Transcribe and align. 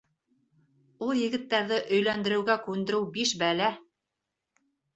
Ул 1.07 1.19
егеттәрҙе 1.23 1.77
өйләндереүгә 1.99 2.57
күндереү 2.65 3.07
биш 3.19 3.37
бәлә. 3.45 3.71